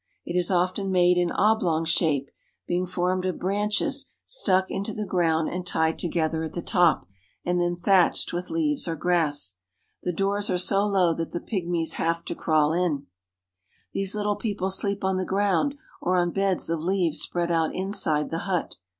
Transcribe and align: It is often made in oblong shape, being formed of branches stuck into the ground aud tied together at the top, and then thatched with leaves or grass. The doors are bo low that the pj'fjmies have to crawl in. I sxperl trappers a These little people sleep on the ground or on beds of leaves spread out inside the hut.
It 0.25 0.35
is 0.35 0.49
often 0.49 0.89
made 0.91 1.19
in 1.19 1.31
oblong 1.31 1.85
shape, 1.85 2.31
being 2.67 2.87
formed 2.87 3.23
of 3.23 3.37
branches 3.37 4.07
stuck 4.25 4.71
into 4.71 4.95
the 4.95 5.05
ground 5.05 5.51
aud 5.53 5.67
tied 5.67 5.99
together 5.99 6.41
at 6.41 6.53
the 6.53 6.61
top, 6.63 7.07
and 7.45 7.61
then 7.61 7.75
thatched 7.75 8.33
with 8.33 8.49
leaves 8.49 8.87
or 8.87 8.95
grass. 8.95 9.57
The 10.01 10.11
doors 10.11 10.49
are 10.49 10.57
bo 10.57 10.87
low 10.87 11.13
that 11.13 11.33
the 11.33 11.39
pj'fjmies 11.39 11.97
have 12.01 12.25
to 12.25 12.33
crawl 12.33 12.73
in. 12.73 12.79
I 12.81 12.81
sxperl 12.81 12.83
trappers 12.87 13.03
a 13.03 13.05
These 13.93 14.15
little 14.15 14.35
people 14.37 14.69
sleep 14.71 15.03
on 15.03 15.17
the 15.17 15.23
ground 15.23 15.75
or 16.01 16.15
on 16.17 16.31
beds 16.31 16.71
of 16.71 16.81
leaves 16.81 17.19
spread 17.19 17.51
out 17.51 17.75
inside 17.75 18.31
the 18.31 18.39
hut. 18.49 18.77